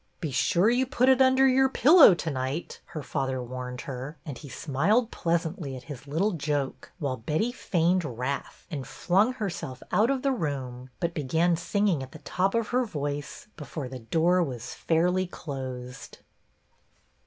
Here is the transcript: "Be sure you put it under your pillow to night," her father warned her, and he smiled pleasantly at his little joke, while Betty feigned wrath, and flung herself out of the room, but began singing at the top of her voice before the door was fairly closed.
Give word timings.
"Be 0.19 0.31
sure 0.31 0.67
you 0.67 0.87
put 0.87 1.09
it 1.09 1.21
under 1.21 1.47
your 1.47 1.69
pillow 1.69 2.15
to 2.15 2.31
night," 2.31 2.81
her 2.85 3.03
father 3.03 3.39
warned 3.43 3.81
her, 3.81 4.17
and 4.25 4.35
he 4.35 4.49
smiled 4.49 5.11
pleasantly 5.11 5.75
at 5.75 5.83
his 5.83 6.07
little 6.07 6.31
joke, 6.31 6.91
while 6.97 7.17
Betty 7.17 7.51
feigned 7.51 8.03
wrath, 8.03 8.65
and 8.71 8.87
flung 8.87 9.33
herself 9.33 9.83
out 9.91 10.09
of 10.09 10.23
the 10.23 10.31
room, 10.31 10.89
but 10.99 11.13
began 11.13 11.55
singing 11.55 12.01
at 12.01 12.13
the 12.13 12.17
top 12.25 12.55
of 12.55 12.69
her 12.69 12.83
voice 12.83 13.45
before 13.55 13.87
the 13.87 13.99
door 13.99 14.41
was 14.43 14.73
fairly 14.73 15.27
closed. 15.27 16.17